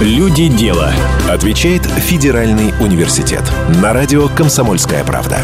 [0.00, 0.92] Люди дела.
[1.26, 3.42] Отвечает Федеральный университет.
[3.80, 5.38] На радио «Комсомольская правда».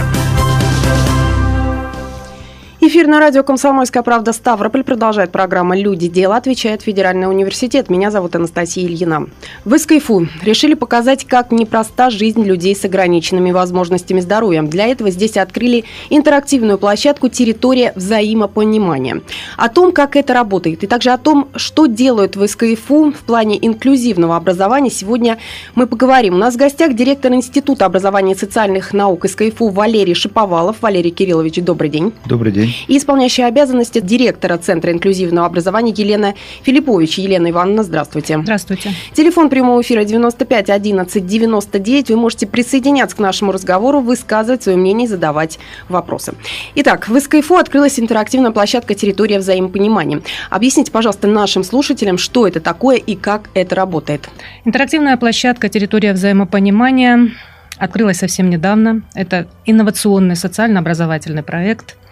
[2.93, 6.09] Эфир на радио «Комсомольская правда» Ставрополь продолжает программа «Люди.
[6.09, 7.89] Дело», отвечает Федеральный университет.
[7.89, 9.29] Меня зовут Анастасия Ильина.
[9.65, 14.61] В СКФУ решили показать, как непроста жизнь людей с ограниченными возможностями здоровья.
[14.61, 19.23] Для этого здесь открыли интерактивную площадку «Территория взаимопонимания».
[19.57, 23.57] О том, как это работает, и также о том, что делают в СКФУ в плане
[23.67, 25.39] инклюзивного образования, сегодня
[25.75, 26.35] мы поговорим.
[26.35, 30.83] У нас в гостях директор Института образования и социальных наук СКФУ Валерий Шиповалов.
[30.83, 32.13] Валерий Кириллович, добрый день.
[32.27, 37.19] Добрый день и исполняющая обязанности директора Центра инклюзивного образования Елена Филиппович.
[37.19, 38.39] Елена Ивановна, здравствуйте.
[38.43, 38.93] Здравствуйте.
[39.15, 42.11] Телефон прямого эфира 95 11 99.
[42.11, 45.59] Вы можете присоединяться к нашему разговору, высказывать свое мнение и задавать
[45.89, 46.35] вопросы.
[46.75, 50.23] Итак, в СКФУ открылась интерактивная площадка «Территория взаимопонимания».
[50.51, 54.29] Объясните, пожалуйста, нашим слушателям, что это такое и как это работает.
[54.65, 57.31] Интерактивная площадка «Территория взаимопонимания»
[57.79, 59.03] открылась совсем недавно.
[59.15, 61.97] Это инновационный социально-образовательный проект–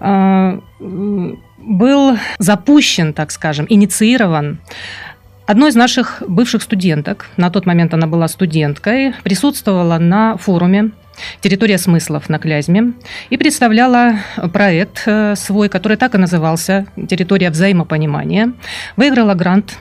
[0.00, 4.58] был запущен, так скажем, инициирован
[5.48, 10.90] одной из наших бывших студенток, на тот момент она была студенткой, присутствовала на форуме
[11.40, 12.92] «Территория смыслов» на Клязьме
[13.30, 14.20] и представляла
[14.52, 18.52] проект э, свой, который так и назывался «Территория взаимопонимания».
[18.96, 19.78] Выиграла грант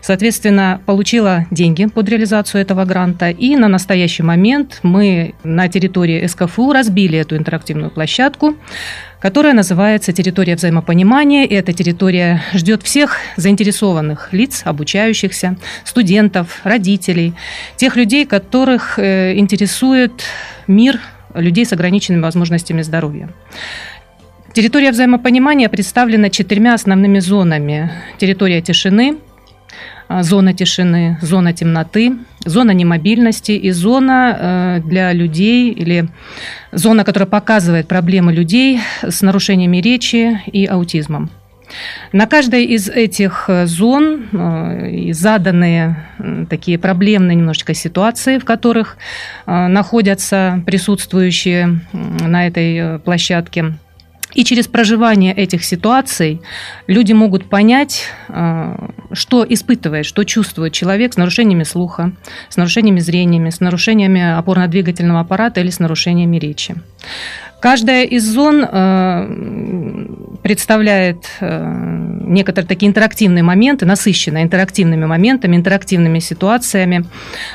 [0.00, 6.72] Соответственно, получила деньги под реализацию этого гранта, и на настоящий момент мы на территории СКФУ
[6.72, 8.54] разбили эту интерактивную площадку,
[9.20, 11.44] которая называется «Территория взаимопонимания».
[11.44, 17.34] И эта территория ждет всех заинтересованных лиц, обучающихся, студентов, родителей,
[17.76, 20.22] тех людей, которых э, интересует
[20.66, 21.00] мир
[21.34, 23.28] людей с ограниченными возможностями здоровья.
[24.52, 27.92] Территория взаимопонимания представлена четырьмя основными зонами.
[28.18, 29.18] Территория тишины,
[30.08, 36.08] зона тишины, зона темноты, зона немобильности и зона э, для людей или
[36.72, 41.30] зона, которая показывает проблемы людей с нарушениями речи и аутизмом.
[42.12, 45.96] На каждой из этих э, зон э, заданы
[46.48, 48.96] такие проблемные немножечко ситуации, в которых
[49.46, 53.74] находятся присутствующие на этой площадке.
[54.34, 56.40] И через проживание этих ситуаций
[56.86, 58.76] люди могут понять, э,
[59.12, 62.12] что испытывает, что чувствует человек с нарушениями слуха,
[62.48, 66.74] с нарушениями зрения, с нарушениями опорно-двигательного аппарата или с нарушениями речи.
[67.60, 70.06] Каждая из зон э,
[70.42, 77.06] представляет э, некоторые такие интерактивные моменты, насыщенные интерактивными моментами, интерактивными ситуациями.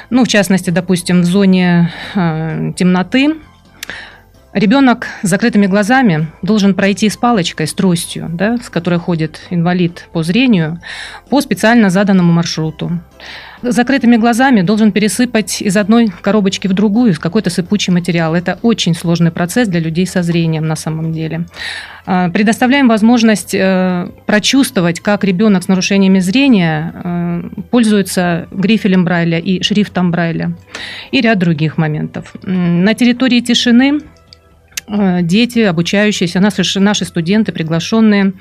[0.09, 3.35] Ну, в частности, допустим, в зоне темноты
[4.53, 10.07] Ребенок с закрытыми глазами должен пройти с палочкой, с тростью, да, с которой ходит инвалид
[10.13, 10.79] по зрению,
[11.29, 12.99] по специально заданному маршруту.
[13.63, 18.35] С закрытыми глазами должен пересыпать из одной коробочки в другую какой-то сыпучий материал.
[18.35, 21.45] Это очень сложный процесс для людей со зрением на самом деле.
[22.05, 29.63] А, предоставляем возможность э, прочувствовать, как ребенок с нарушениями зрения э, пользуется грифелем Брайля и
[29.63, 30.53] шрифтом Брайля
[31.11, 32.33] и ряд других моментов.
[32.43, 34.01] На территории тишины
[34.87, 38.33] дети, обучающиеся, наши, наши студенты, приглашенные,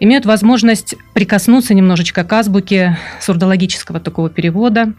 [0.00, 4.92] имеют возможность прикоснуться немножечко к азбуке сурдологического такого перевода,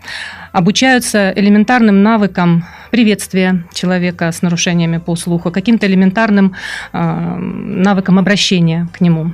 [0.51, 6.55] обучаются элементарным навыкам приветствия человека с нарушениями по слуху, каким-то элементарным
[6.93, 9.33] э, навыкам обращения к нему.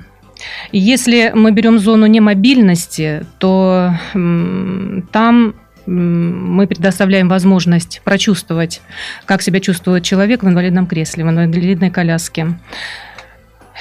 [0.71, 8.81] И если мы берем зону немобильности, то там мы предоставляем возможность прочувствовать,
[9.25, 12.59] как себя чувствует человек в инвалидном кресле, в инвалидной коляске.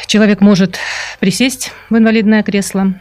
[0.06, 0.78] Человек может
[1.20, 2.94] присесть в инвалидное кресло,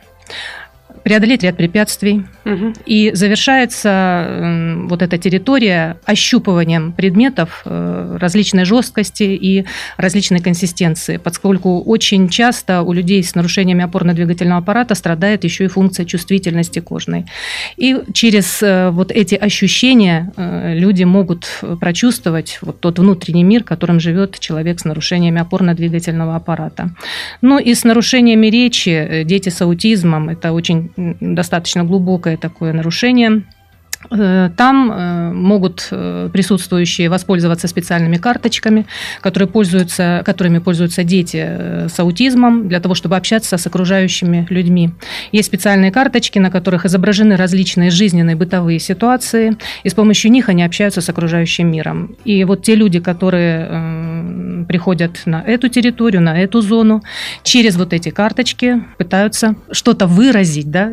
[1.04, 2.26] преодолеть ряд препятствий.
[2.46, 2.74] Угу.
[2.86, 9.66] И завершается вот эта территория ощупыванием предметов э, различной жесткости и
[9.98, 16.06] различной консистенции, поскольку очень часто у людей с нарушениями опорно-двигательного аппарата страдает еще и функция
[16.06, 17.26] чувствительности кожной.
[17.78, 21.48] И через э, вот эти ощущения э, люди могут
[21.80, 26.92] прочувствовать вот тот внутренний мир, которым живет человек с нарушениями опорно-двигательного аппарата.
[27.42, 33.44] Ну и с нарушениями речи дети с аутизмом– это очень достаточно глубокое такое нарушение
[34.10, 38.86] там э, могут э, присутствующие воспользоваться специальными карточками,
[39.22, 44.92] которые пользуются, которыми пользуются дети с аутизмом для того, чтобы общаться с окружающими людьми.
[45.32, 50.64] Есть специальные карточки, на которых изображены различные жизненные бытовые ситуации, и с помощью них они
[50.64, 52.16] общаются с окружающим миром.
[52.26, 57.04] И вот те люди, которые приходят на эту территорию, на эту зону,
[57.44, 60.92] через вот эти карточки пытаются что-то выразить, да,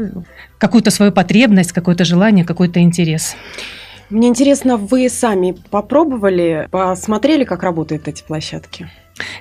[0.59, 3.37] какую-то свою потребность, какое-то желание, какой-то интерес.
[4.11, 8.89] Мне интересно, вы сами попробовали, посмотрели, как работают эти площадки?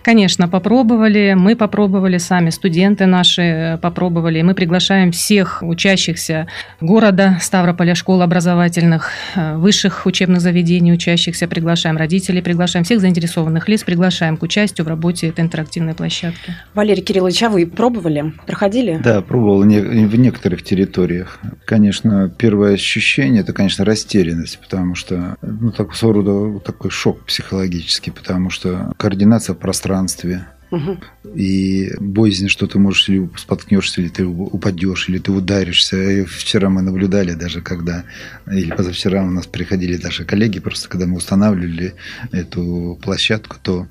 [0.01, 4.41] Конечно, попробовали, мы попробовали сами, студенты наши э, попробовали.
[4.41, 6.47] Мы приглашаем всех учащихся
[6.81, 13.83] города Ставрополя, школ образовательных, э, высших учебных заведений учащихся, приглашаем родителей, приглашаем всех заинтересованных лиц,
[13.83, 16.55] приглашаем к участию в работе этой интерактивной площадки.
[16.73, 18.99] Валерий Кириллович, а вы пробовали, проходили?
[19.03, 21.39] Да, пробовал в некоторых территориях.
[21.65, 28.11] Конечно, первое ощущение– это, конечно, растерянность, потому что, ну, так, своего рода такой шок психологический,
[28.11, 30.47] потому что координация пространстве.
[30.71, 30.97] Угу.
[31.35, 35.97] И боязнь, что ты можешь или споткнешься, или ты упадешь, или ты ударишься.
[35.97, 38.05] И вчера мы наблюдали даже, когда,
[38.49, 41.95] или позавчера у нас приходили даже коллеги, просто когда мы устанавливали
[42.31, 43.87] эту площадку, то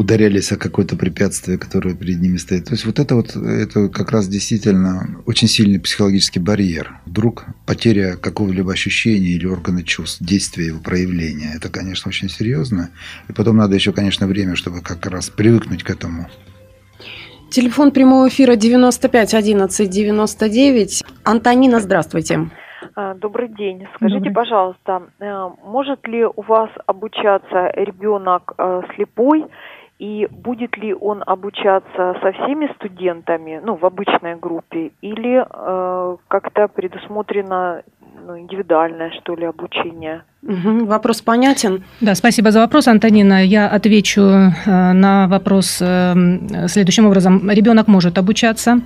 [0.00, 2.64] ударялись о какое-то препятствие, которое перед ними стоит.
[2.64, 6.94] То есть вот это вот, это как раз действительно очень сильный психологический барьер.
[7.04, 11.52] Вдруг потеря какого-либо ощущения или органа чувств, действия его проявления.
[11.54, 12.88] Это, конечно, очень серьезно.
[13.28, 16.28] И потом надо еще, конечно, время, чтобы как раз привыкнуть к этому.
[17.50, 21.02] Телефон прямого эфира 95 11 99.
[21.24, 22.48] Антонина, здравствуйте.
[22.96, 23.86] А, добрый день.
[23.96, 24.34] Скажите, Добрый.
[24.34, 29.44] пожалуйста, э, может ли у вас обучаться ребенок э, слепой
[30.00, 36.68] и будет ли он обучаться со всеми студентами, ну, в обычной группе, или э, как-то
[36.68, 37.82] предусмотрено
[38.26, 40.24] ну, индивидуальное, что ли, обучение?
[40.42, 41.84] Вопрос понятен.
[42.00, 43.44] Да, спасибо за вопрос, Антонина.
[43.44, 47.50] Я отвечу э, на вопрос э, следующим образом.
[47.50, 48.80] Ребенок может обучаться.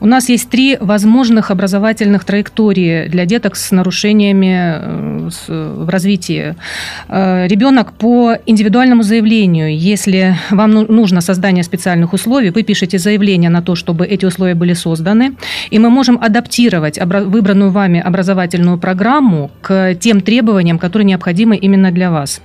[0.00, 6.54] У нас есть три возможных образовательных траектории для деток с нарушениями э, в развитии.
[7.08, 13.60] Ребенок по индивидуальному заявлению, если вам ну, нужно создание специальных условий, вы пишете заявление на
[13.60, 15.36] то, чтобы эти условия были созданы,
[15.68, 21.90] и мы можем адаптировать выбранную вами образовательную программу к тем требованиям, которые которые необходимы именно
[21.90, 22.40] для вас.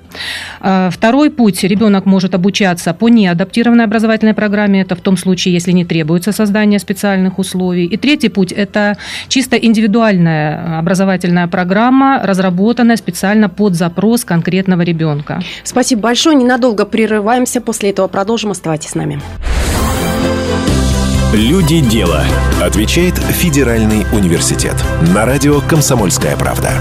[0.60, 1.64] А, второй путь.
[1.64, 4.82] Ребенок может обучаться по неадаптированной образовательной программе.
[4.82, 7.86] Это в том случае, если не требуется создание специальных условий.
[7.86, 8.98] И третий путь– это
[9.28, 15.44] чисто индивидуальная образовательная программа, разработанная специально под запрос конкретного ребенка.
[15.64, 16.36] Спасибо большое.
[16.36, 17.62] Ненадолго прерываемся.
[17.62, 18.50] После этого продолжим.
[18.50, 19.22] Оставайтесь с нами.
[21.34, 22.24] Люди дела.
[22.60, 24.74] Отвечает Федеральный университет.
[25.14, 26.72] На радио «Комсомольская правда».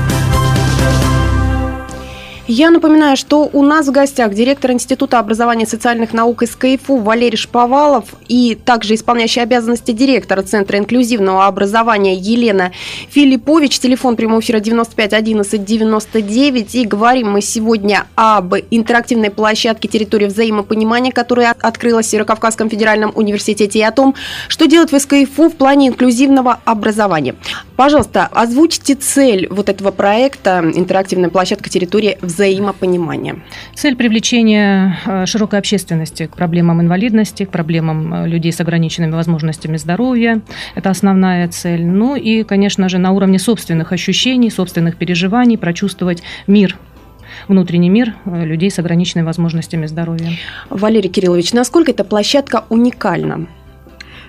[2.51, 6.97] Я напоминаю, что у нас в гостях директор Института образования и социальных наук из КФУ
[6.97, 12.73] Валерий Шповалов и также исполняющий обязанности директора Центра инклюзивного образования Елена
[13.11, 13.79] Филиппович.
[13.79, 16.75] Телефон прямого эфира 95 11 99.
[16.75, 23.81] И говорим мы сегодня об интерактивной площадке территории взаимопонимания, которая открылась в Северокавказском федеральном университете,
[23.81, 24.15] и о том,
[24.49, 27.35] что делать в СКФУ в плане инклюзивного образования.
[27.77, 33.37] Пожалуйста, озвучьте цель вот этого проекта «Интерактивная площадка территории взаимопонимания взаимопонимания.
[33.75, 39.77] Цель привлечения э, широкой общественности к проблемам инвалидности, к проблемам э, людей с ограниченными возможностями
[39.77, 40.41] здоровья.
[40.77, 41.85] Это основная цель.
[41.85, 46.77] Ну и, конечно же, на уровне собственных ощущений, собственных переживаний прочувствовать мир
[47.49, 50.31] внутренний мир э, людей с ограниченными возможностями здоровья.
[50.71, 53.49] Валерий Кириллович, насколько эта площадка уникальна?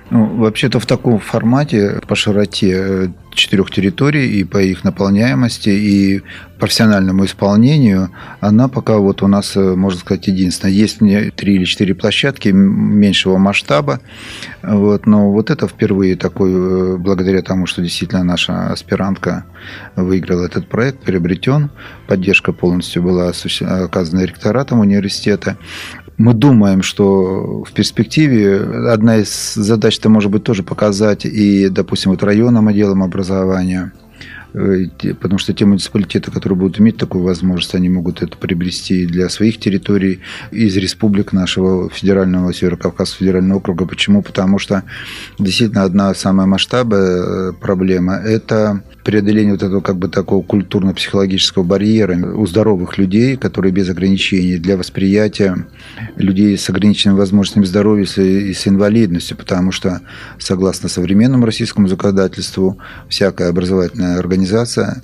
[0.10, 6.22] Ну, вообще-то в таком формате по широте четырех территорий и по их наполняемости и
[6.60, 8.12] профессиональному исполнению,
[8.42, 10.74] она пока вот у нас, э, можно сказать, единственная.
[10.74, 14.02] Есть мне три или четыре площадки меньшего масштаба,
[14.62, 19.46] вот, но вот это впервые такой, э, благодаря тому, что действительно наша аспирантка
[19.96, 21.72] выиграла этот проект, приобретен,
[22.08, 25.58] поддержка полностью была оказана ректоратом университета.
[26.20, 28.60] Мы думаем, что в перспективе
[28.92, 33.94] одна из задач это может быть тоже показать и, допустим, вот районным отделам образования–
[34.54, 34.86] Э,
[35.20, 39.60] потому что те муниципалитеты, которые будут иметь такую возможность, они могут это приобрести для своих
[39.60, 40.22] территорий
[40.52, 43.86] из республик нашего федерального Северо-Кавказского федерального округа.
[43.86, 44.22] Почему?
[44.22, 44.84] Потому что
[45.38, 52.16] действительно одна самая масштабная э, проблема– это преодоление вот этого как бы такого культурно-психологического барьера
[52.36, 55.66] у здоровых людей, которые без ограничений для восприятия
[56.16, 60.02] людей с ограниченными возможностями здоровья и с инвалидностью, потому что
[60.38, 65.02] согласно современному российскому законодательству всякая образовательная организация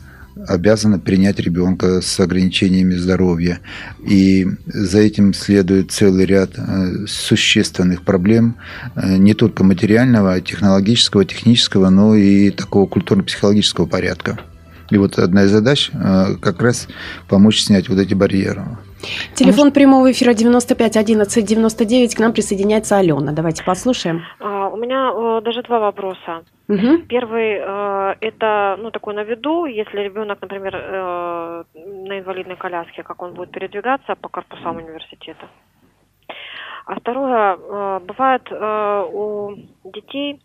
[0.48, 3.60] обязана принять ребенка с ограничениями здоровья.
[4.04, 8.58] И за этим следует целый ряд э, существенных проблем,
[8.96, 14.40] э, не только материального, технологического, технического, но и такого культурно-психологического порядка.
[14.92, 16.88] И вот одна из задач э, как раз
[17.28, 18.66] помочь снять вот эти барьеры.
[19.34, 22.16] Телефон прямого эфира 95 11 99.
[22.16, 23.32] К нам присоединяется Алена.
[23.32, 24.24] Давайте послушаем.
[24.40, 26.44] А, у меня э, даже два вопроса.
[26.68, 27.04] Угу.
[27.08, 33.22] Первый э, это ну такой на виду, если ребенок, например, э, на инвалидной коляске, как
[33.22, 35.48] он будет передвигаться по корпусам университета.
[36.86, 40.40] А второе, э, бывает э, у детей,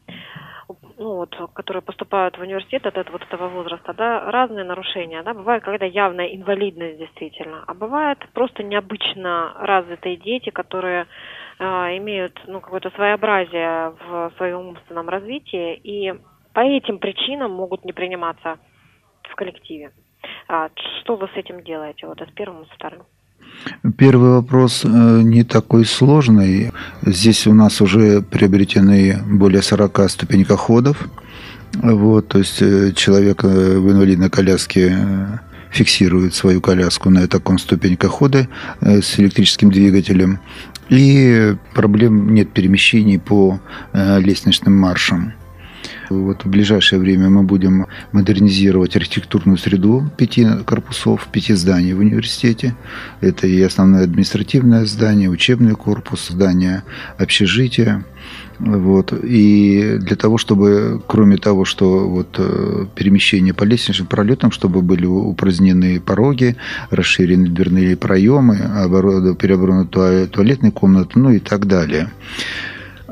[1.00, 5.33] ну вот, которые поступают в университет от этого, вот этого возраста, да, разные нарушения, да,
[5.33, 11.07] бывает, когда явная инвалидность действительно, а бывает просто необычно развитые дети, которые
[11.59, 16.12] а, имеют ну, какое-то своеобразие в своем умственном развитии и
[16.52, 18.59] по этим причинам могут не приниматься
[19.23, 19.92] в коллективе.
[20.49, 20.69] А,
[21.00, 23.04] что вы с этим делаете, вот с первым и с вторым?
[23.97, 24.89] Первый вопрос э,
[25.23, 26.73] не такой сложный.
[27.05, 31.09] Здесь у нас уже приобретены более 40 ступенькоходов.
[31.75, 34.97] Вот, то есть э, человек э, в инвалидной коляске
[35.71, 38.49] фиксирует свою коляску на таком ступенькоходе
[38.81, 40.41] с электрическим двигателем.
[40.89, 43.61] И проблем нет перемещений по
[43.95, 45.33] лестничным маршам.
[46.11, 52.75] Вот в ближайшее время мы будем модернизировать архитектурную среду пяти корпусов, пяти зданий в университете.
[53.21, 56.83] Это и основное административное здание, учебный корпус, здание
[57.17, 58.05] общежития.
[58.59, 59.12] Вот.
[59.23, 65.07] И для того, чтобы, кроме того, что вот э, перемещение по лестничным пролетам, чтобы были
[65.07, 66.57] упразднены пороги,
[66.90, 68.57] расширены дверные проемы,
[69.38, 72.11] переоборудованы туалетные комнаты, ну и так далее.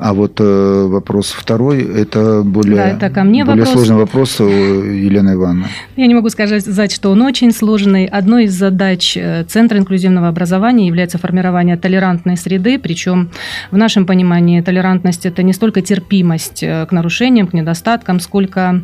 [0.01, 3.73] А вот э, вопрос второй, это более, да, это ко мне более вопрос.
[3.73, 5.67] сложный вопрос, Елена Ивановна.
[5.97, 8.05] Я не могу сказать, что он очень сложный.
[8.05, 13.31] Одной из задач э, Центра инклюзивного образования является формирование толерантной среды, причем
[13.71, 18.81] в нашем понимании толерантность– это не столько терпимость э, к нарушениям, к недостаткам, сколько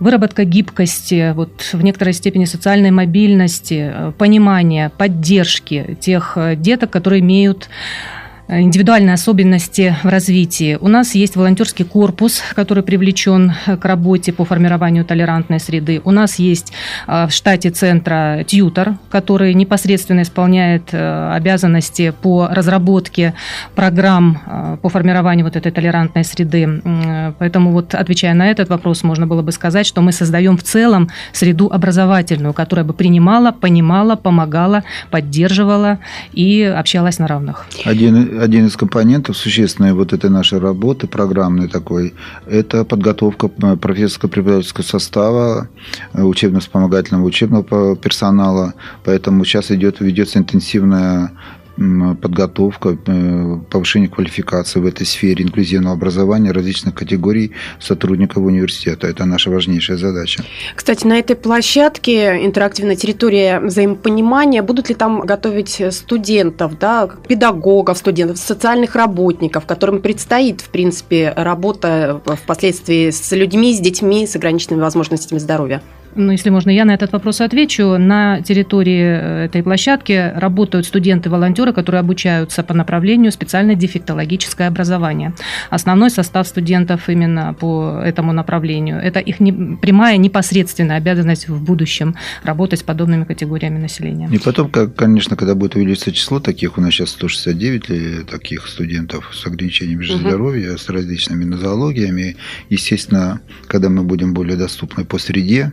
[0.00, 7.68] выработка гибкости, вот в некоторой степени социальной мобильности, э, понимания, поддержки тех деток, которые имеют
[8.48, 10.78] индивидуальные особенности в развитии.
[10.80, 16.00] У нас есть волонтерский корпус, который привлечен к работе по формированию толерантной среды.
[16.04, 16.72] У нас есть
[17.06, 23.34] э, в штате центра тьютор, который непосредственно исполняет э, обязанности по разработке
[23.74, 26.82] программ по формированию вот этой толерантной среды.
[27.38, 31.08] Поэтому вот отвечая на этот вопрос, можно было бы сказать, что мы создаем в целом
[31.32, 35.98] среду образовательную, которая бы принимала, понимала, помогала, поддерживала
[36.32, 37.66] и общалась на равных.
[37.84, 42.14] Один один из компонентов существенной вот этой нашей работы, программной такой,
[42.46, 45.68] это подготовка профессорско-преподавательского состава,
[46.12, 48.74] э, учебно-вспомогательного учебного персонала.
[49.04, 51.32] Поэтому сейчас идет, ведется интенсивная
[51.76, 59.06] подготовка, э, повышение квалификации в этой сфере инклюзивного образования различных категорий сотрудников университета.
[59.06, 60.42] Это наша важнейшая задача.
[60.74, 68.38] Кстати, на этой площадке интерактивная территория взаимопонимания, будут ли там готовить студентов, да, педагогов, студентов,
[68.38, 75.38] социальных работников, которым предстоит, в принципе, работа впоследствии с людьми, с детьми с ограниченными возможностями
[75.38, 75.82] здоровья?
[76.16, 77.98] Ну, если можно, я на этот вопрос отвечу.
[77.98, 85.34] На территории э, этой площадки работают студенты-волонтеры, которые обучаются по направлению специально-дефектологическое образование.
[85.70, 88.98] Основной состав студентов именно по этому направлению.
[88.98, 94.28] Это их не, прямая непосредственная обязанность в будущем работать с подобными категориями населения.
[94.32, 99.46] И потом, конечно, когда будет увеличиться число таких, у нас сейчас 169 таких студентов с
[99.46, 100.18] ограничениями угу.
[100.18, 102.36] здоровья, с различными нозологиями,
[102.70, 105.72] естественно, когда мы будем более доступны по среде,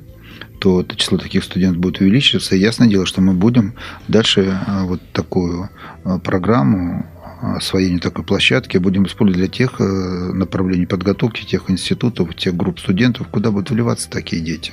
[0.63, 2.55] то число таких студентов будет увеличиваться.
[2.55, 3.74] И ясное дело, что мы будем
[4.08, 5.70] дальше а, вот такую
[6.05, 7.05] а, программу
[7.41, 13.27] освоения такой площадки будем использовать для тех э, направлений подготовки, тех институтов, тех групп студентов,
[13.27, 14.72] куда будут вливаться такие дети.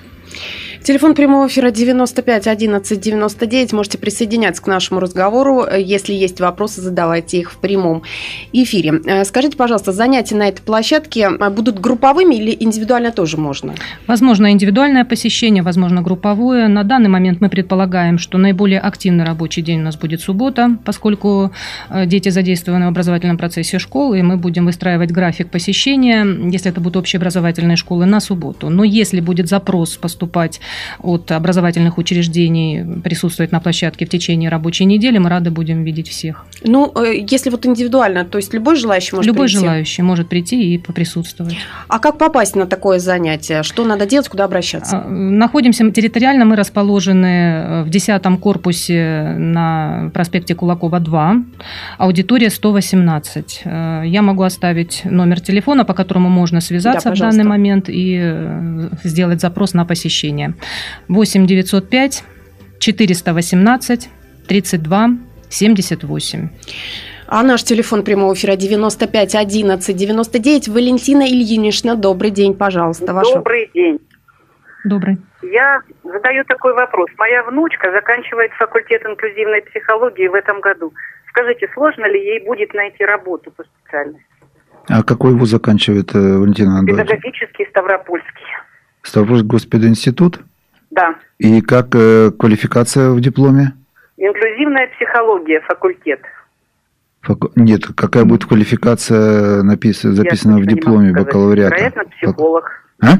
[0.82, 3.72] Телефон прямого эфира 95 11 99.
[3.74, 5.66] Можете присоединяться к нашему разговору.
[5.66, 8.02] Если есть вопросы, задавайте их в прямом
[8.52, 9.00] эфире.
[9.04, 13.74] Э, скажите, пожалуйста, занятия на этой площадке э, будут групповыми или индивидуально тоже можно?
[14.06, 16.66] Возможно, индивидуальное посещение, возможно, групповое.
[16.68, 21.52] На данный момент мы предполагаем, что наиболее активный рабочий день у нас будет суббота, поскольку
[21.90, 26.80] э, дети задействованы в образовательном процессе школы, и мы будем выстраивать график посещения, если это
[26.80, 28.70] будут общеобразовательные школы, на субботу.
[28.70, 30.60] Но если будет запрос поступать
[31.02, 36.44] от образовательных учреждений присутствовать на площадке в течение рабочей недели, мы рады будем видеть всех.
[36.64, 39.56] Ну, э, если вот индивидуально, то есть любой желающий может любой прийти?
[39.56, 41.56] Любой желающий может прийти и поприсутствовать.
[41.88, 43.62] А как попасть на такое занятие?
[43.62, 44.96] Что надо делать, куда обращаться?
[44.96, 51.36] А, находимся территориально, мы расположены э, в 10 корпусе на проспекте Кулакова 2,
[51.98, 53.62] аудитория 118.
[53.64, 58.90] Э, я могу оставить номер телефона, по которому можно связаться да, в данный момент и
[59.04, 60.09] сделать запрос на посещение.
[61.08, 62.24] 8 905
[62.80, 64.10] 418
[64.48, 65.08] 32
[65.48, 66.48] 78.
[67.32, 70.68] А наш телефон прямого эфира 95 11 99.
[70.68, 73.14] Валентина Ильинична, добрый день, пожалуйста.
[73.14, 73.32] Ваш...
[73.32, 74.00] Добрый день.
[74.84, 75.18] Добрый.
[75.42, 77.08] Я задаю такой вопрос.
[77.18, 80.92] Моя внучка заканчивает факультет инклюзивной психологии в этом году.
[81.28, 84.24] Скажите, сложно ли ей будет найти работу по специальности?
[84.88, 87.04] А какой вуз заканчивает э, Валентина Андреевна?
[87.04, 88.46] Педагогический Ставропольский.
[89.02, 90.40] Ставропольский госпединститут?
[90.90, 91.16] Да.
[91.38, 93.72] И как э, квалификация в дипломе?
[94.16, 96.20] Инклюзивная психология, факультет.
[97.22, 97.50] Факу...
[97.56, 100.02] Нет, какая будет квалификация напис...
[100.02, 101.76] записана в дипломе бакалавриата?
[101.76, 102.70] Вероятно, психолог.
[103.02, 103.12] А?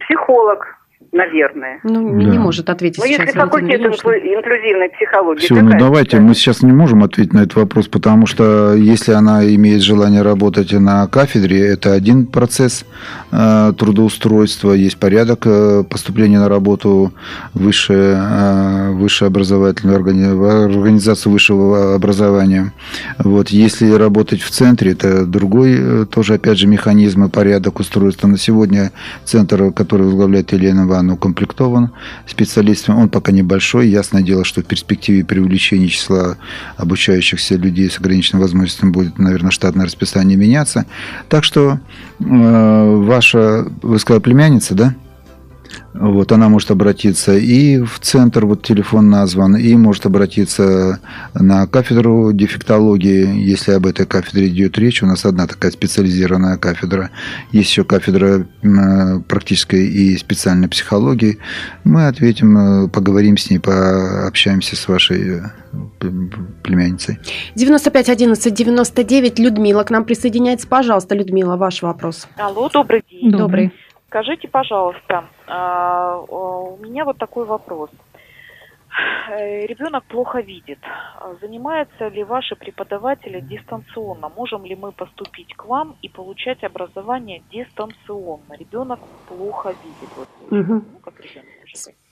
[0.00, 0.77] Психолог
[1.12, 1.80] наверное.
[1.84, 2.30] Ну, да.
[2.30, 5.40] не может ответить Ну, если факультет инклюзивной психологии.
[5.40, 9.44] Все, ну давайте, мы сейчас не можем ответить на этот вопрос, потому что если она
[9.54, 12.84] имеет желание работать на кафедре, это один процесс
[13.32, 17.12] э, трудоустройства, есть порядок э, поступления на работу
[17.54, 22.72] в высшее, э, высшее образовательную организацию высшего образования.
[23.18, 28.28] Вот, если работать в центре, это другой э, тоже, опять же, механизм и порядок устройства.
[28.28, 28.92] На сегодня
[29.24, 31.90] центр, который возглавляет Елена Ивановна, он укомплектован
[32.26, 32.96] специалистами.
[32.96, 33.88] Он пока небольшой.
[33.88, 35.40] Ясное дело, что в перспективе при
[35.88, 36.36] числа
[36.76, 40.86] обучающихся людей с ограниченными возможностями будет, наверное, штатное расписание меняться.
[41.28, 41.80] Так что
[42.20, 44.94] э, ваша, вы сказали, племянница, да?
[45.94, 51.00] Вот, она может обратиться и в центр, вот телефон назван, и может обратиться
[51.34, 55.02] на кафедру дефектологии, если об этой кафедре идет речь.
[55.02, 57.10] У нас одна такая специализированная кафедра.
[57.52, 58.46] Есть еще кафедра
[59.28, 61.38] практической и специальной психологии.
[61.84, 65.42] Мы ответим, э, поговорим с ней, пообщаемся с вашей э,
[66.62, 67.18] племянницей.
[67.54, 70.66] 95 11 99 Людмила к нам присоединяется.
[70.68, 72.28] Пожалуйста, Людмила, ваш вопрос.
[72.36, 73.30] Алло, добрый день.
[73.32, 73.72] Добрый.
[74.08, 77.90] Скажите, пожалуйста, а, у меня вот такой вопрос.
[79.28, 80.78] Ребенок плохо видит.
[81.42, 84.30] Занимаются ли ваши преподаватели дистанционно?
[84.30, 88.54] Можем ли мы поступить к вам и получать образование дистанционно?
[88.58, 88.98] Ребенок
[89.28, 90.10] плохо видит.
[90.16, 90.84] Вот, угу.
[90.92, 91.46] ну, как ребенок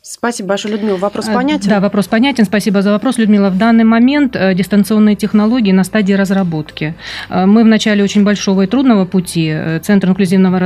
[0.09, 0.99] Спасибо большое, Людмила.
[0.99, 1.69] Вопрос а, понятен?
[1.69, 2.45] Да, вопрос понятен.
[2.45, 3.51] Спасибо за вопрос, Людмила.
[3.51, 6.95] В данный момент э, дистанционные технологии на стадии разработки.
[7.29, 9.49] Э, мы в начале очень большого и трудного пути.
[9.53, 10.59] Э, Центр инклюзивного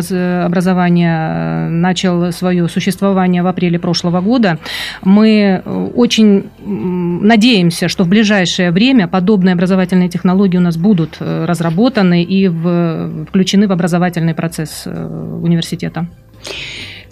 [0.45, 4.59] образования начал свое существование в апреле прошлого года.
[5.03, 5.63] Мы
[5.95, 13.69] очень надеемся, что в ближайшее время подобные образовательные технологии у нас будут разработаны и включены
[13.69, 16.07] в образовательный процесс университета.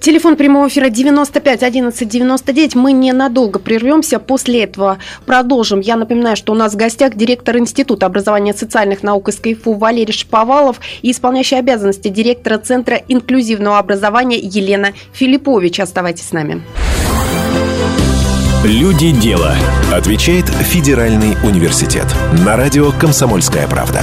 [0.09, 2.75] Телефон прямого эфира 95 11 99.
[2.77, 4.19] Мы ненадолго прервемся.
[4.19, 5.81] После этого продолжим.
[5.81, 10.15] Я напоминаю, что у нас в гостях директор Института образования социальных наук из КФУ Валерий
[10.15, 15.79] Шповалов и исполняющий обязанности директора Центра инклюзивного образования Елена Филиппович.
[15.81, 16.63] Оставайтесь с нами.
[18.65, 19.57] Люди дела.
[19.93, 22.07] Отвечает Федеральный университет.
[22.47, 24.01] На радио «Комсомольская правда».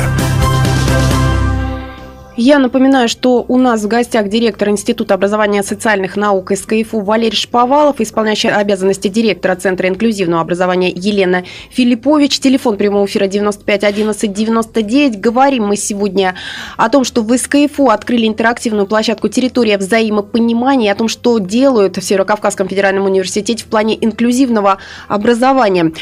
[2.37, 7.37] Я напоминаю, что у нас в гостях директор Института образования социальных наук из КФУ Валерий
[7.37, 12.41] Шповалов, исполняющий обязанности директора Центра инклюзивного образования Елена Филиппович.
[12.41, 15.21] Телефон прямого эфира 95 11 99.
[15.21, 16.35] Говорим мы сегодня
[16.75, 22.01] о том, что в СКФУ открыли интерактивную площадку «Территория взаимопонимания», о том, что делают в
[22.01, 25.93] Северо-Кавказском федеральном университете в плане инклюзивного образования.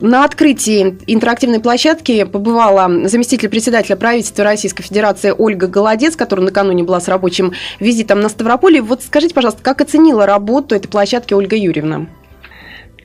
[0.00, 6.98] На открытии интерактивной площадки побывала заместитель председателя правительства Российской Федерации Ольга Голодец, которая накануне была
[6.98, 8.82] с рабочим визитом на Ставрополе.
[8.82, 12.08] Вот скажите, пожалуйста, как оценила работу этой площадки Ольга Юрьевна?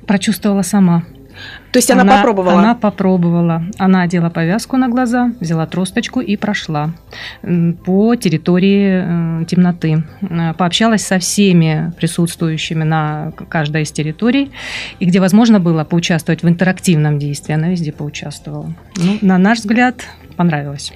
[0.07, 1.03] Прочувствовала сама.
[1.73, 2.59] То есть она, она попробовала?
[2.59, 3.63] Она попробовала.
[3.79, 6.91] Она одела повязку на глаза, взяла тросточку и прошла
[7.83, 10.03] по территории э, темноты.
[10.21, 14.51] Э, пообщалась со всеми присутствующими на каждой из территорий.
[14.99, 18.71] И где возможно было поучаствовать в интерактивном действии, она везде поучаствовала.
[18.95, 19.95] Ну, на наш взгляд,
[20.37, 20.93] понравилось.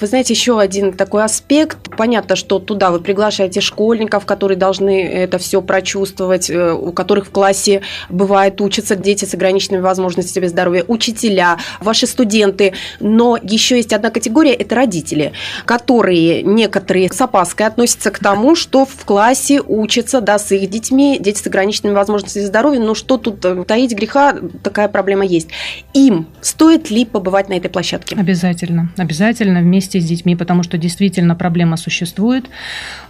[0.00, 1.94] Вы знаете, еще один такой аспект.
[1.98, 7.30] Понятно, что туда вы приглашаете школьников, которые должны это все прочувствовать, э, у которых в
[7.30, 12.74] классе бывает учатся дети с ограниченными возможностями здоровья, учителя, ваши студенты.
[13.00, 15.32] Но еще есть одна категория– это родители,
[15.64, 21.18] которые некоторые с опаской относятся к тому, что в классе учатся да, с их детьми,
[21.20, 22.80] дети с ограниченными возможностями здоровья.
[22.80, 25.48] Но что тут э, таить греха, такая проблема есть.
[25.92, 28.16] Им стоит ли побывать на этой площадке?
[28.16, 32.46] Обязательно, обязательно вместе с детьми, потому что действительно проблема существует.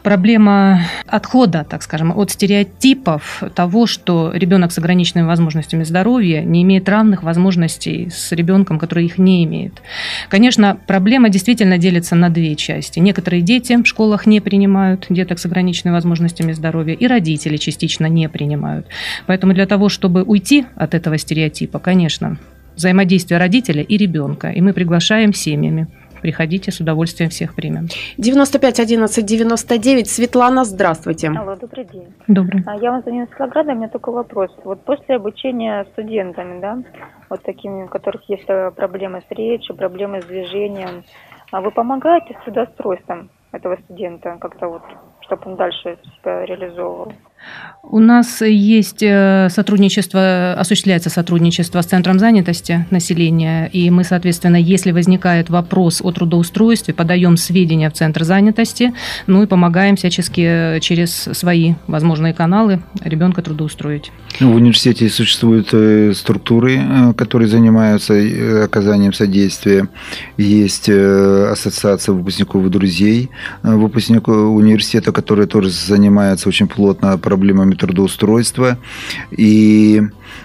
[0.03, 6.85] Проблема отхода, так скажем, от стереотипов того, что ребенок с ограниченными возможностями здоровья не имеет
[6.94, 9.83] равных возможностей с ребенком, который их не имеет.
[10.28, 13.00] Конечно, проблема действительно делится на две части.
[13.00, 18.28] Некоторые дети в школах не принимают деток с ограниченными возможностями здоровья, и родители частично не
[18.28, 18.87] принимают.
[19.26, 22.38] Поэтому для того, чтобы уйти от этого стереотипа, конечно,
[22.76, 24.50] взаимодействие родителя и ребенка.
[24.50, 25.88] И мы приглашаем семьями.
[26.24, 27.88] Приходите, с удовольствием всех примем.
[28.16, 30.08] 95 11 99.
[30.08, 31.28] Светлана, здравствуйте.
[31.28, 32.14] Алло, добрый день.
[32.26, 32.62] Добрый.
[32.64, 34.50] А Я вам звоню из Волгограда, у меня такой вопрос.
[34.64, 36.82] Вот после обучения студентами, да,
[37.28, 41.04] вот такими, у которых есть э, проблемы с речью, проблемы с движением,
[41.50, 44.82] а вы помогаете с трудоустройством этого студента как-то вот,
[45.26, 47.12] чтобы он дальше себя реализовывал?
[47.90, 54.90] У нас есть э, сотрудничество, осуществляется сотрудничество с Центром занятости населения, и мы, соответственно, если
[54.90, 58.94] возникает вопрос о трудоустройстве, подаем сведения в Центр занятости,
[59.26, 64.12] ну и помогаем всячески через свои возможные каналы ребенка трудоустроить.
[64.40, 68.14] Ну, в университете существуют э, структуры, э, которые занимаются
[68.64, 69.88] оказанием содействия.
[70.38, 73.30] Есть ассоциация выпускников и друзей
[73.62, 78.79] выпускников университета, которые тоже занимаются очень плотно проблемами трудоустройства.
[79.37, 80.01] И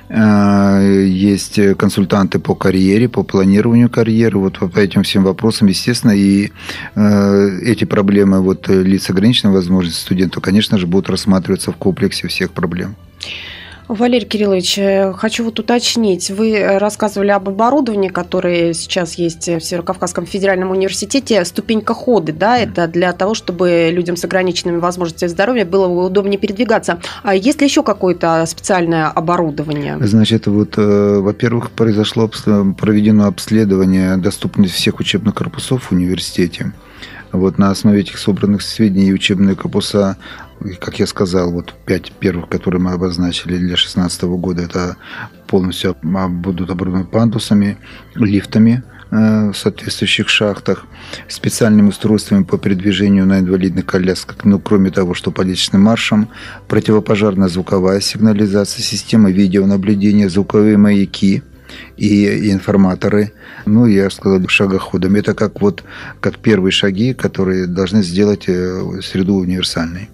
[0.09, 6.51] э, есть консультанты по карьере, по планированию карьеры, вот по этим всем вопросам, естественно, и
[6.95, 12.51] э, эти проблемы вот лиц ограниченной возможности студентов, конечно же, будут рассматриваться в комплексе всех
[12.51, 12.95] проблем.
[13.89, 16.29] Валерий Кириллович, э, хочу вот уточнить.
[16.29, 21.43] Вы э, рассказывали об оборудовании, которое сейчас есть в Северокавказском федеральном университете.
[21.43, 27.01] Ступенька ходы, да, это для того, чтобы людям с ограниченными возможностями здоровья было удобнее передвигаться.
[27.23, 29.97] А есть ли еще какое-то специальное оборудование?
[30.01, 36.73] Значит, вот, э, во-первых, произошло проведено обследование доступности всех учебных корпусов в университете.
[37.31, 40.17] Вот на основе этих собранных сведений учебные корпуса
[40.79, 44.97] как я сказал, вот пять первых, которые мы обозначили для 2016 года, это
[45.47, 47.77] полностью будут оборудованы пандусами,
[48.15, 50.85] лифтами э, в соответствующих шахтах,
[51.27, 56.29] специальными устройствами по передвижению на инвалидных колясках, ну, кроме того, что по личным маршам,
[56.67, 61.43] противопожарная звуковая сигнализация, система видеонаблюдения, звуковые маяки–
[61.97, 63.31] и информаторы,
[63.65, 65.15] ну, я сказал, шагоходом.
[65.15, 65.83] Это как вот
[66.19, 70.09] как первые шаги, которые должны сделать э, среду универсальной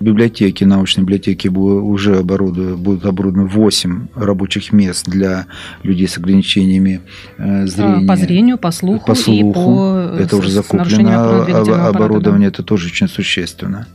[0.00, 5.46] библиотеки, научные библиотеки уже оборудованы, будут оборудованы 8 рабочих мест для
[5.82, 7.00] людей с ограничениями
[7.38, 8.06] э, зрения.
[8.06, 9.50] По зрению, по слуху, по слуху.
[9.50, 13.86] и по Это уже закуплено оборудование, это тоже очень существенно.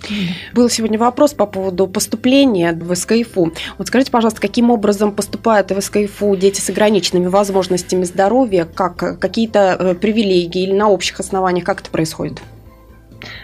[0.53, 3.53] Был сегодня вопрос по поводу поступления в СКФУ.
[3.77, 9.75] Вот скажите, пожалуйста, каким образом поступают в СКФУ дети с ограниченными возможностями здоровья, как какие-то
[9.79, 12.41] э, привилегии или на общих основаниях, как это происходит?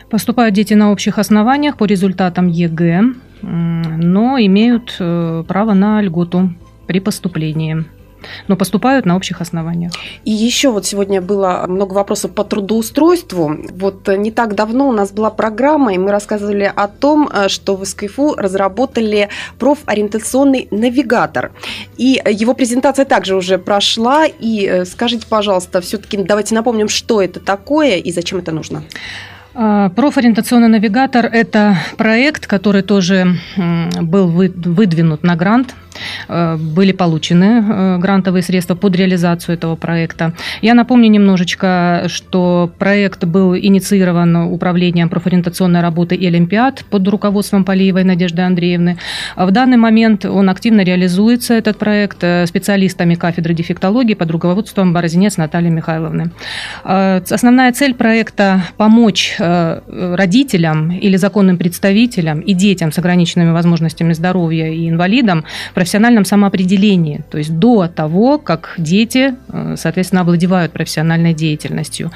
[0.10, 3.02] Поступают дети на общих основаниях по результатам ЕГЭ,
[3.42, 6.54] но имеют э, право на льготу
[6.88, 7.86] при поступлении
[8.48, 9.92] но поступают на общих основаниях.
[10.24, 13.56] И еще вот сегодня было много вопросов по трудоустройству.
[13.72, 17.76] Вот не так давно у нас была программа, и мы рассказывали о том, э, что
[17.76, 21.52] в СКФУ разработали профориентационный навигатор.
[21.98, 24.26] И его презентация также уже прошла.
[24.26, 28.84] И э, скажите, пожалуйста, все-таки давайте напомним, что это такое и зачем это нужно.
[29.58, 33.38] А, профориентационный навигатор– это проект, который тоже
[34.02, 35.76] был выдвинут на грант
[36.76, 40.34] были получены э, грантовые средства под реализацию этого проекта.
[40.62, 48.04] Я напомню немножечко, что проект был инициирован управлением профориентационной работы и Олимпиад под руководством Полиевой
[48.04, 48.98] Надежды Андреевны.
[49.36, 55.38] В данный момент он активно реализуется, этот проект, э, специалистами кафедры дефектологии под руководством Борознец
[55.38, 56.32] Натальи Михайловны.
[56.84, 64.90] Основная цель проекта– помочь родителям или законным представителям и детям с ограниченными возможностями здоровья и
[64.90, 65.46] инвалидам
[65.86, 72.12] профессиональном самоопределении, то есть до того, как дети, э, соответственно, овладевают профессиональной деятельностью.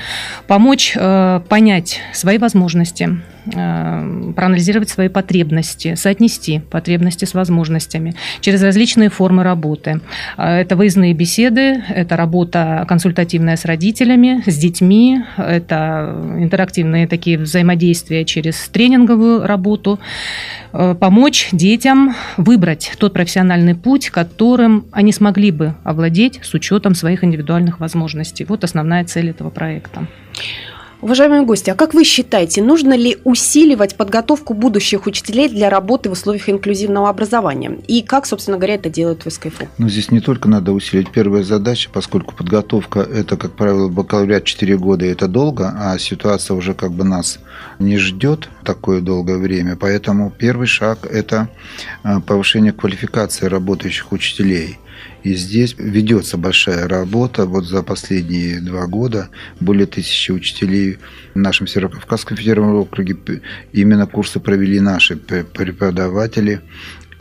[0.47, 9.43] Помочь э, понять свои возможности, проанализировать свои потребности, соотнести потребности с возможностями через различные формы
[9.43, 10.01] работы.
[10.37, 18.69] Это выездные беседы, это работа консультативная с родителями, с детьми, это интерактивные такие взаимодействия через
[18.69, 19.99] тренинговую работу.
[20.71, 27.79] Помочь детям выбрать тот профессиональный путь, которым они смогли бы овладеть с учетом своих индивидуальных
[27.79, 28.45] возможностей.
[28.45, 30.07] Вот основная цель этого проекта.
[31.01, 36.11] Уважаемые гости, а как вы считаете, нужно ли усиливать подготовку будущих учителей для работы в
[36.11, 37.79] условиях инклюзивного образования?
[37.87, 39.69] И как, собственно говоря, это делают в СКФУ?
[39.77, 41.09] Ну, здесь не только надо усилить.
[41.09, 46.57] Первая задача, поскольку подготовка– это, как правило, бакалавриат 4 года, и это долго, а ситуация
[46.57, 47.39] уже как бы нас
[47.79, 49.77] не ждет такое долгое время.
[49.77, 51.47] Поэтому первый шаг– это
[52.03, 54.79] э, повышение квалификации работающих учителей–
[55.23, 57.45] и здесь ведется большая работа.
[57.45, 60.97] Вот за последние два года более тысячи учителей
[61.33, 63.17] в нашем Северокавказском федеральном округе
[63.73, 66.61] именно курсы провели наши преподаватели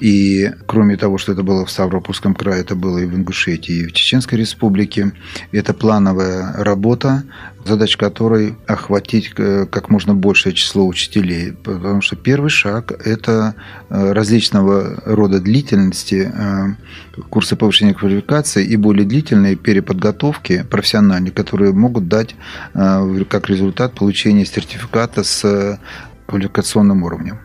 [0.01, 3.87] И кроме того, что это было в Ставропольском крае, это было и в Ингушетии, и
[3.87, 5.13] в Чеченской республике.
[5.51, 7.25] Это плановая работа,
[7.65, 11.53] задача которой охватить э, как можно большее число учителей.
[11.53, 13.55] Потому что первый шаг– это
[13.91, 22.09] э, различного рода длительности э, курсы повышения квалификации и более длительные переподготовки профессиональные, которые могут
[22.09, 22.37] дать
[22.73, 25.79] как результат получения сертификата с
[26.27, 27.41] квалификационным уровнем.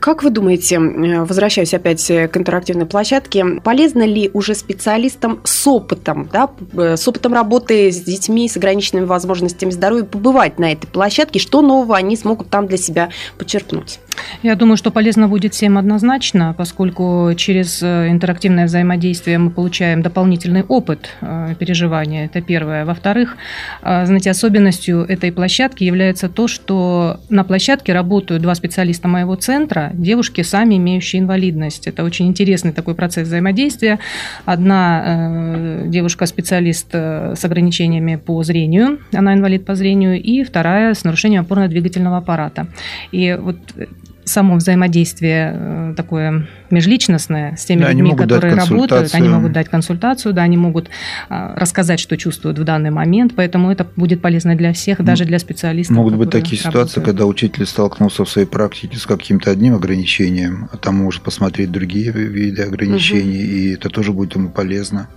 [0.00, 5.66] Как вы думаете, э, возвращаюсь опять э, к интерактивной площадке, полезно ли уже специалистам с
[5.66, 10.86] опытом, да, э, с опытом работы с детьми с ограниченными возможностями здоровья побывать на этой
[10.86, 11.38] площадке?
[11.38, 14.00] Что нового они смогут там для себя подчеркнуть?
[14.42, 21.10] Я думаю, что полезно будет всем однозначно, поскольку через интерактивное взаимодействие мы получаем дополнительный опыт
[21.58, 22.24] переживания.
[22.24, 22.86] Это первое.
[22.86, 23.36] Во-вторых,
[23.82, 30.42] знаете, особенностью этой площадки является то, что на площадке работают два специалиста моего центра, девушки,
[30.42, 31.86] сами имеющие инвалидность.
[31.86, 33.98] Это очень интересный такой процесс взаимодействия.
[34.44, 41.04] Одна э, девушка-специалист э, с ограничениями по зрению, она инвалид по зрению, и вторая с
[41.04, 42.66] нарушением опорно-двигательного аппарата.
[43.12, 43.58] И вот
[44.26, 50.32] само взаимодействие э, такое межличностное с теми да, людьми, которые работают, они могут дать консультацию,
[50.32, 50.88] да, они могут
[51.28, 55.38] а, рассказать, что чувствуют в данный момент, поэтому это будет полезно для всех, даже для
[55.38, 55.96] специалистов.
[55.96, 56.90] Могут быть такие работают.
[56.90, 61.70] ситуации, когда учитель столкнулся в своей практике с каким-то одним ограничением, а там может посмотреть
[61.70, 63.52] другие виды ограничений, угу.
[63.52, 65.08] и это тоже будет ему полезно.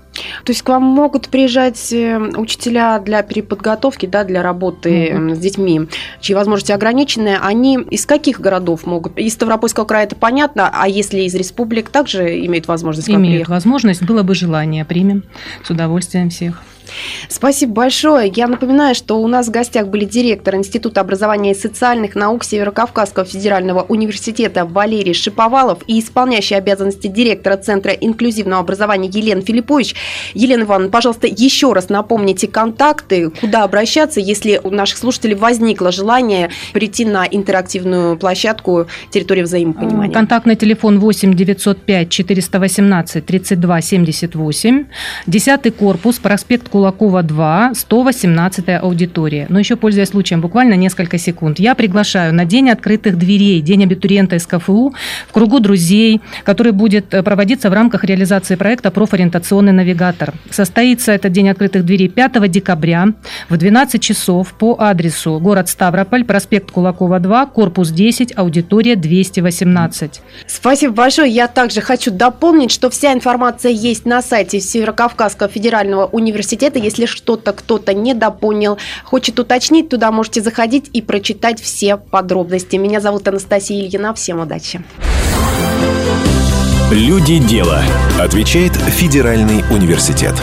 [0.43, 5.35] То есть к вам могут приезжать э, учителя для переподготовки, да, для работы угу.
[5.35, 5.81] с детьми,
[6.19, 7.37] чьи возможности ограничены.
[7.41, 9.17] Они из каких городов могут?
[9.17, 13.09] Из Ставропольского края это понятно, а если из республик также имеют возможность?
[13.09, 13.49] Имеют приехать?
[13.49, 15.23] возможность, было бы желание, примем
[15.63, 16.61] с удовольствием всех.
[17.27, 18.31] Спасибо большое.
[18.35, 23.25] Я напоминаю, что у нас в гостях были директор Института образования и социальных наук Северо-Кавказского
[23.25, 29.95] федерального университета Валерий Шиповалов и исполняющий обязанности директора Центра инклюзивного образования Елена Филиппович.
[30.33, 36.49] Елена Ивановна, пожалуйста, еще раз напомните контакты, куда обращаться, если у наших слушателей возникло желание
[36.73, 40.13] прийти на интерактивную площадку территории взаимопонимания.
[40.13, 44.85] Контактный телефон 8 905 418 32 78,
[45.27, 49.47] 10 корпус, проспект Кулакова 2, 118 аудитория.
[49.49, 51.59] Но еще, пользуясь случаем, буквально несколько секунд.
[51.59, 54.93] Я приглашаю на День открытых дверей, День абитуриента СКФУ
[55.27, 60.33] в кругу друзей, который будет э, проводиться в рамках реализации проекта «Профориентационный навигатор».
[60.51, 63.09] Состоится этот День открытых дверей 5 декабря
[63.49, 70.21] в 12 часов по адресу город Ставрополь, проспект Кулакова 2, корпус 10, аудитория 218.
[70.47, 71.29] Спасибо большое.
[71.29, 77.05] Я также хочу дополнить, что вся информация есть на сайте Северокавказского федерального университета это если
[77.05, 82.77] что-то кто-то недопонял, хочет уточнить, туда можете заходить и прочитать все подробности.
[82.77, 84.13] Меня зовут Анастасия Ильина.
[84.13, 84.81] Всем удачи.
[86.91, 87.83] Люди дела.
[88.19, 90.33] Отвечает Федеральный университет.